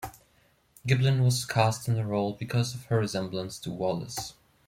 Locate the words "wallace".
3.69-4.33